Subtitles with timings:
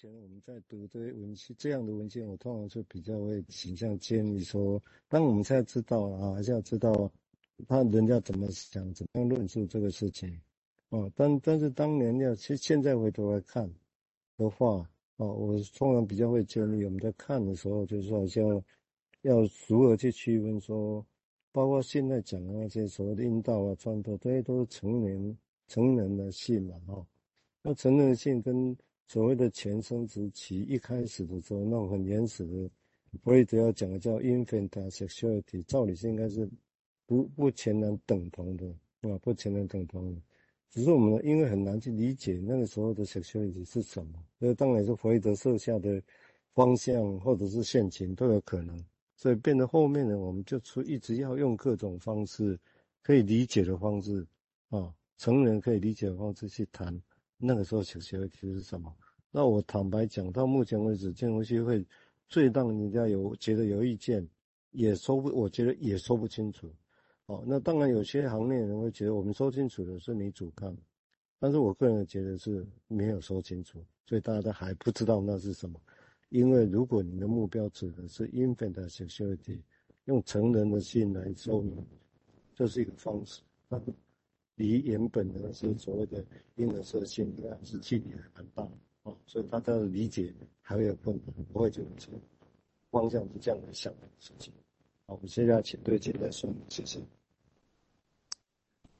[0.00, 7.12] 前我们在读这些文献，这样的文献，我通常就比较会倾向建议说，当我们现在知道啊，还是要知道
[7.68, 10.40] 他人家怎么想，怎么样论述这个事情，
[10.88, 13.70] 哦，但但是当年要，其实现在回头来看
[14.38, 18.64] 的话，哦，我通常比较会建议我们在看的时候，就是说要
[19.20, 21.04] 要如何去区分说，
[21.52, 25.36] 包括现在讲的那些所谓的阴道啊、穿透，这些都是成年
[25.68, 27.06] 成人的性嘛，哈、哦，
[27.60, 28.74] 那成人性跟
[29.10, 32.70] 所谓的前生殖期一开始的时候，那种很原始的，
[33.24, 36.48] 弗洛伊德要讲的叫 infant sexuality，照理是应该是
[37.06, 38.68] 不不全然等同的，
[39.00, 40.20] 啊，不全然等同的。
[40.70, 46.00] 只是我们因为很难去理解那个时候的 sexuality 是什么，所以当然是弗洛伊德设下的
[46.54, 48.78] 方向或者是陷阱都有可能，
[49.16, 52.56] 所以变得后面呢，我们就出一直要用各种方式
[53.02, 54.24] 可以理解的方式
[54.68, 57.02] 啊，成人可以理解的方式去谈。
[57.42, 58.94] 那个时候，sexuality 是什么？
[59.30, 61.84] 那我坦白讲，到目前为止，金融协会
[62.28, 64.26] 最让人家有觉得有意见，
[64.72, 66.70] 也说不，我觉得也说不清楚。
[67.26, 70.76] 哦，那当然有些行内人会觉得我们说清楚的是你主干，
[71.38, 75.80] 但是我个人觉得是没有说清楚，所以大家都还不知道那是什么。
[76.28, 79.60] 因为如果你的目标指的是 infant sexuality，
[80.04, 81.76] 用成人的性来说明，
[82.54, 83.40] 这是一个方式。
[83.68, 83.80] 那
[84.60, 86.22] 离原本的是所谓的
[86.56, 88.68] 婴儿射线，应该是距离还蛮大
[89.04, 92.08] 哦，所以大家的理解还会有困难，不会就这
[92.90, 94.52] 方向是这样来想的事情。
[95.06, 97.00] 好，我们现在请对接来说明，谢谢。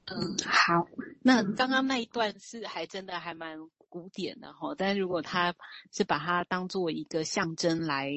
[0.06, 0.88] 嗯，好，
[1.20, 3.58] 那刚刚那一段是还真的还蛮
[3.90, 5.54] 古典的哈，但如果他
[5.92, 8.10] 是把它当做一个象征来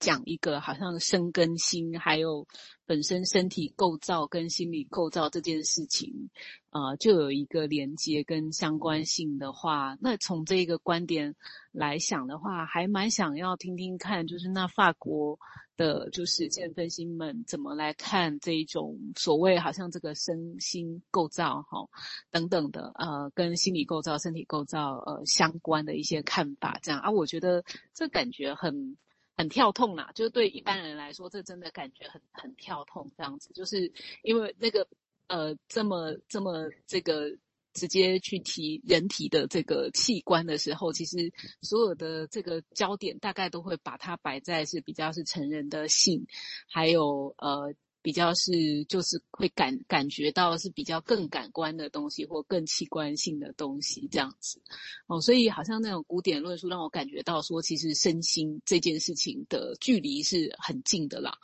[0.00, 2.46] 讲一个好像生跟心，还有
[2.86, 6.30] 本身身体构造跟心理构造这件事情。
[6.70, 11.34] 啊、呃，就有一个连接跟相关性的话，那从这个观点
[11.72, 15.38] 来想的话，还蛮想要听听看，就是那法国
[15.76, 21.88] 的，就是精神分析们怎么来看这一种所谓好像这个身心构造哈
[22.30, 27.64] 等等的，呃，跟心理构造、身体构造呃相关的一些看法，这样啊，我觉得
[27.94, 28.96] 这感觉很
[29.36, 33.92] 很跳痛啦，就是对一般人来说，这真的感觉很很跳痛，这样子，就是
[34.22, 34.86] 因为那个。
[35.28, 37.36] 呃，这么这么这个
[37.76, 46.26] 直接去提人体的这个器官的时候，其实所有的这个焦点大概都会把它摆在是比较是成人的性，
[46.68, 54.62] 还有呃比较是就是会感感觉到是比较更感官的东西或更器官性的东西这样子
[55.06, 61.36] 哦，所以好像那种古典论述让我感觉到说，其实身心这件事情的距离是很近的啦。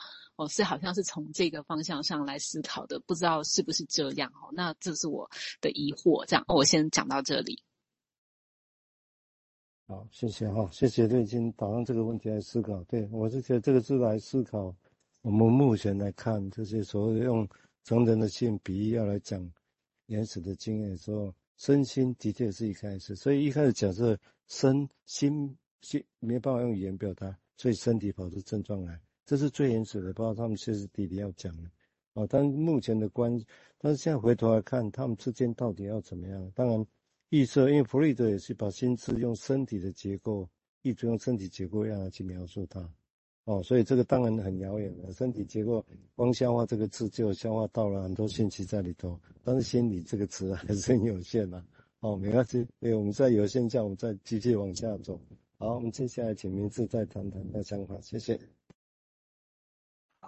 [0.42, 4.50] 哦，是好像是从这个方向上来思考的，不知道是不是这样哦？
[4.52, 5.30] 那这是我
[5.60, 7.62] 的疑惑，这样我先讲到这里。
[9.86, 12.82] 好，谢谢哈，谢谢对金导上这个问题来思考。
[12.84, 14.74] 对，我是觉得这个是来思考，
[15.20, 17.48] 我们目前来看这些所谓的用
[17.84, 19.48] 成人的性比喻要来讲
[20.06, 29.00] 原始的经验的时候，身心的确是一开始，所以一开始假设身心心没办法用语言表达，所以身体跑出症状来。
[29.32, 31.70] 这是最原始的，包括他们歇斯底里要讲的，
[32.12, 33.42] 啊，但目前的关，
[33.78, 36.52] 但是现在回头来看，他们之间到底要怎么样？
[36.54, 36.86] 当然，
[37.30, 40.46] 预设，因为弗洛伊德也是把心智用身体的结构，
[40.82, 42.86] 一直用身体结构让他去描述它，
[43.44, 45.10] 哦，所以这个当然很遥远了。
[45.14, 45.82] 身体结构
[46.14, 51.64] 光消化这个字就消化到了很多信息在里头，但是心理这个词还是很有限的，
[52.00, 55.18] 哦，没关系，因为我们在有限下，我们再继续往下走。
[55.56, 58.38] 好，我们接下来请明志再谈谈他的想法，谢谢。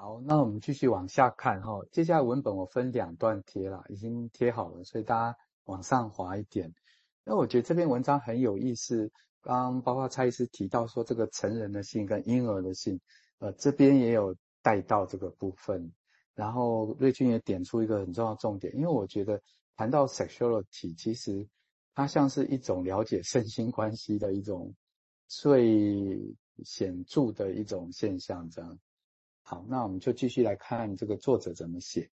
[0.04, 1.80] 好，那我们继续往下看哈。
[1.90, 6.74] 接下来文本我分两段贴了，已经贴好了，所以大家往上滑一点。
[7.24, 9.10] 那我觉得这篇文章很有意思，
[9.40, 13.00] 刚包括蔡医师提到说这个成人的性跟婴儿的性，
[13.38, 15.90] 呃，这边也有带到这个部分。
[16.34, 19.40] 然后瑞君也点出一个很重要重点，因为我觉得
[19.74, 21.48] 谈到 sexuality，其实
[21.94, 24.74] 它像是一种了解身心关系的一种
[25.28, 28.78] 最显著的一种现象，这样。
[29.46, 32.10] 好，那我们就继续来看这个作者怎么写。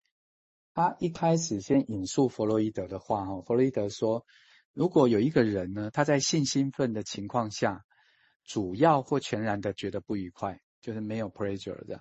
[0.73, 4.25] 他一开始先引述弗洛伊德的话，哈，弗洛伊德说，
[4.73, 7.85] 如果有一个人呢，他在性兴奋的情况下，
[8.47, 12.01] 主要或全然的觉得不愉快，就是没有 pleasure 的，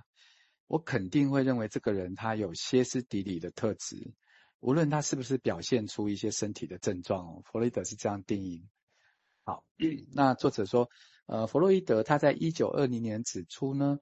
[0.66, 4.14] 我肯定会认为这个人他有歇斯底里的特质，
[4.62, 7.42] 无论他是不是表现出一些身体的症状哦。
[7.44, 8.66] 弗洛伊德是这样定义。
[9.44, 9.66] 好，
[10.16, 10.90] 那作者说，
[11.26, 14.00] 呃，弗洛伊德他在一九二零年指出呢。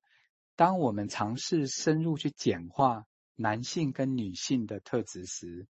[0.55, 3.05] 当我们尝试深入去简化
[3.35, 5.67] 男性跟女性的特质时，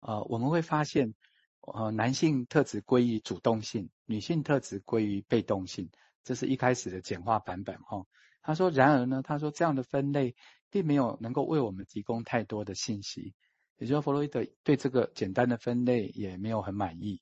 [0.00, 1.14] 呃，我们会发现
[1.60, 5.90] 呃，男性特质归于主动性，女性特质归于被动性，
[6.24, 8.04] 这是一开始的简化版本哈。
[8.42, 10.34] 他说，然而呢，他说这样的分类
[10.70, 13.34] 并没有能够为我们提供太多的信息，
[13.78, 17.20] 也就是说，弗洛伊德对这个简单的分类也没有很满意。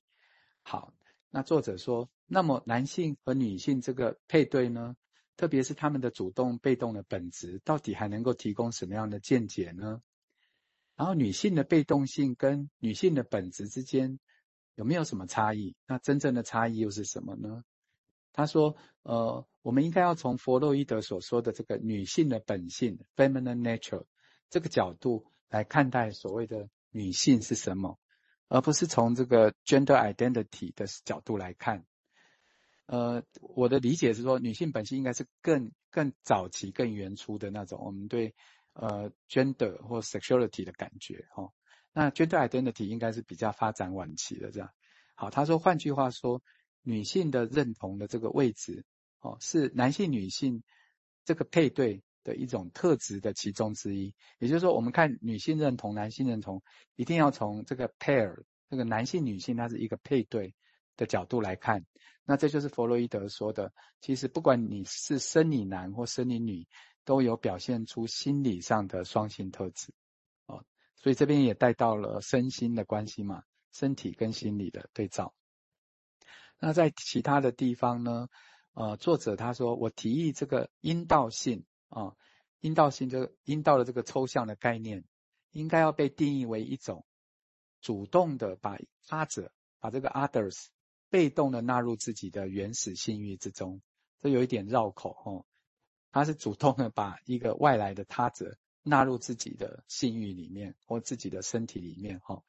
[0.63, 0.93] 好，
[1.29, 4.95] 那作者说，那么男性和女性这个配对呢，
[5.39, 10.01] 特别是他们的主动被动的本质，到底还能够提供什么样的见解呢？
[10.97, 14.19] 然后女性的被动性跟女性的本质之间
[14.75, 15.77] 有没有什么差异？
[15.87, 17.63] 那真正的差异又是什么呢？
[18.33, 24.03] 他说，呃，我们应该要从弗洛伊德所说的这个女性的本性 （feminine nature）
[24.49, 27.97] 这个角度来看待所谓的女性是什么，
[28.49, 31.85] 而不是从这个 gender identity 的角度来看。
[32.89, 38.33] 呃，我的理解是说，女性本性应该是更更早期、更原初的那种，我们对。
[38.73, 41.51] 呃，gender 或 sexuality 的感觉，哦，
[41.91, 44.69] 那 gender identity 应该是比较发展晚期的这样。
[45.15, 46.41] 好，他说，换句话说，
[46.81, 48.85] 女性的认同的这个位置，
[49.19, 50.63] 哦，是男性女性
[51.25, 54.13] 这个配对的一种特质的其中之一。
[54.37, 56.63] 也就是说，我们看女性认同、男性认同，
[56.95, 60.55] 一定要从这个 pair 这个男性女性它是一个配对
[60.99, 61.83] 的角度来看。
[62.25, 66.67] 那这就是弗洛伊德说的，其实不管你是生理男或生理女。
[67.05, 69.95] 都有表现出心理上的双性特质，
[70.45, 70.63] 哦，
[70.95, 73.41] 所以这边也带到了身心的关系嘛，
[73.71, 75.33] 身体跟心理的对照。
[76.59, 78.27] 那在其他的地方呢，
[78.73, 82.13] 呃，作者他说，我提议这个阴道性啊，
[82.59, 85.03] 阴道性这个阴道的这个抽象的概念，
[85.49, 87.07] 应该要被定义为一种
[87.81, 90.67] 主动的把他者，把这个 others
[91.09, 93.81] 被动的纳入自己的原始性欲之中，
[94.19, 95.45] 这有一点绕口哦。
[96.11, 102.41] 他是主动的把一个外来的他者纳入自己的性欲里面或自己的身体里面，哈。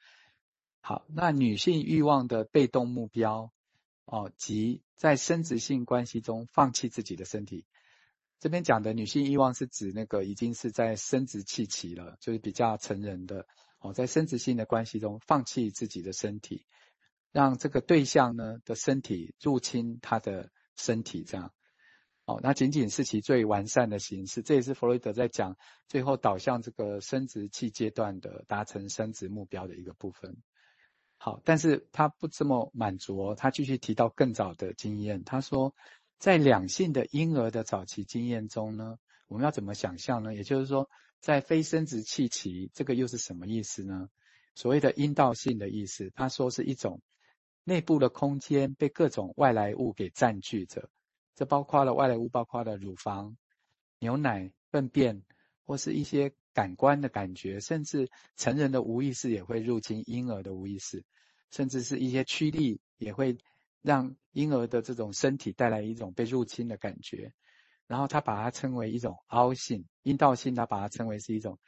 [0.81, 3.53] 好，那女性欲望的被动目标，
[4.07, 7.67] 哦，即在生殖性关系中放弃自己的身体。
[8.39, 13.47] 这边讲的女性欲望是指那个已经是在生殖器期了，就是比较成人的，
[13.81, 16.65] 哦，在生殖性的关系中放弃自己的身体，
[17.33, 21.53] 让这个对象呢的身体入侵他的身体，这样。
[22.27, 25.57] 哦，那仅仅是其最完善的形式，这也是弗洛伊德在讲
[25.89, 30.37] 最后导向这个生殖器阶段的达成生殖目标的一个部分。
[31.19, 35.25] 好，但是他不这么满足哦，他继续提到更早的经验。
[35.25, 35.75] 他说，
[36.19, 40.33] 在两性的婴儿的早期经验中呢，我们要怎么想象呢？
[40.35, 40.89] 也就是说，
[41.21, 44.09] 在非生殖器期，这个又是什么意思呢？
[44.55, 47.03] 所谓的阴道性的意思，他说是一种
[47.65, 50.89] 内部的空间被各种外来物给占据着。
[51.35, 53.37] 这包括了外来物，包括了乳房、
[53.99, 55.23] 牛奶、粪便，
[55.65, 61.05] 或是一些感官的感觉，甚至成人的无意识也会入侵婴儿的无意识，
[61.51, 63.39] 甚至是一些驱力也会
[63.81, 67.33] 让婴儿的这种身体带来一种被入侵的感觉。
[67.87, 71.59] 然后他把它称为一种凹性，阴道性，他把它称为是一种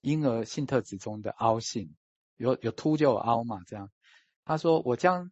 [0.00, 1.94] 婴儿性特质中的凹性，
[2.36, 3.90] 有有凸就有凹嘛，这样。
[4.48, 5.30] 他说：“我将。”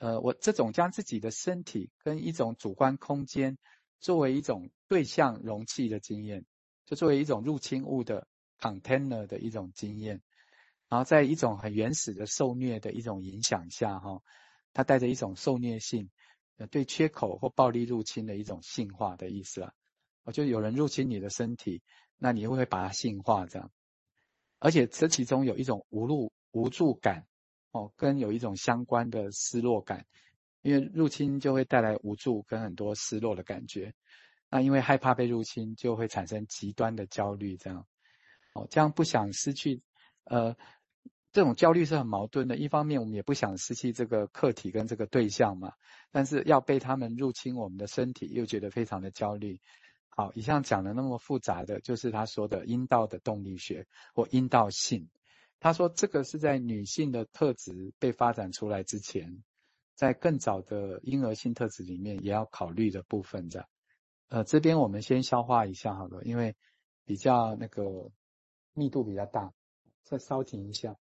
[0.00, 3.58] 呃，我这种将自己的身体跟一种主观空间
[3.98, 6.44] 作为一种对象容器的经验，
[6.86, 8.28] 就作为一种入侵物的
[8.60, 10.22] container 的一种经验，
[10.88, 14.22] 然后在一种很原始的受虐的一种影响下，哈，
[14.72, 16.10] 它带着一种受虐性，
[16.58, 19.72] 呃，对缺口或暴力入侵的一种性化的意思啊，
[20.32, 21.82] 就有人入侵你的身体，
[22.18, 23.72] 那你会不会把它性化这样，
[24.60, 27.26] 而且这其中有一种无路无助感。
[27.70, 30.06] 哦，跟有一种相关的失落感，
[30.62, 33.92] 因为入侵就会带来无助跟很多失落的感觉。
[34.50, 37.86] 那因为害怕被入侵，就会产生极端的焦虑，这样。
[38.54, 39.82] 哦，这样不想失去，
[40.24, 40.56] 呃，
[41.32, 42.56] 这种焦虑是很矛盾的。
[42.56, 45.74] 一方面，我们也不想失去这个客体跟这个对象嘛，
[46.10, 49.60] 但是要被他们入侵我们的身体，又觉得非常的焦虑。
[50.08, 55.10] 好，以上讲的那么复杂的，就是他说的阴道的动力学或阴道性。
[55.60, 59.42] 他说：“这个是在女性的特质被发展出来之前，
[59.96, 63.68] 在更早的婴儿性特质里面也要考虑的部分的。
[64.28, 66.54] 呃，这边我们先消化一下好了，因为
[67.04, 68.12] 比较那个
[68.72, 69.52] 密度比较大，
[70.04, 70.96] 再稍停一下。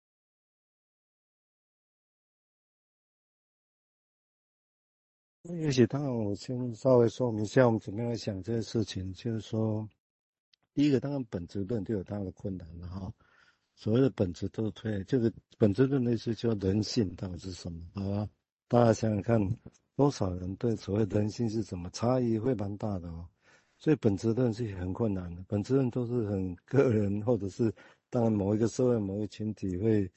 [5.45, 9.13] 也许当然，我先稍微说明一下我们怎么样想这个事情。
[9.15, 9.89] 就是说，
[10.75, 13.13] 第一个，当然本质论就有它的困难了哈。”
[13.75, 17.81] 所谓的本质倒推，就是本质的意思，就人性到底是什么？
[17.95, 18.29] 好吧，
[18.69, 19.57] 大家想想看，
[19.97, 23.27] 多少人对所谓人性是什么差异会蛮大的哦。
[23.79, 27.75] 所以本质论是很困难的，本质论都是很个人，或者是
[28.09, 30.09] 当然某一个社会某一个群体会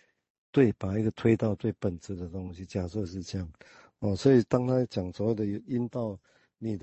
[0.52, 2.64] 对，把一个推到最本质的东西。
[2.66, 3.52] 假设是这样，
[4.00, 6.20] 哦，所以当他讲所谓的阴道